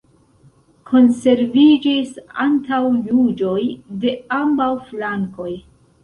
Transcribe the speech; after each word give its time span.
Konserviĝis 0.91 2.15
antaŭjuĝoj 2.45 3.59
de 4.05 4.13
ambaŭ 4.39 4.71
flankoj. 4.89 5.51